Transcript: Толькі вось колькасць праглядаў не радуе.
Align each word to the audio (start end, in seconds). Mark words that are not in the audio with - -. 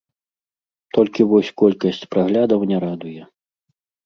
Толькі 0.97 1.27
вось 1.33 1.51
колькасць 1.63 2.01
праглядаў 2.15 2.65
не 2.73 2.77
радуе. 2.87 3.23